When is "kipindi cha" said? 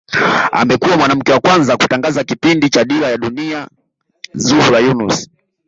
2.23-2.83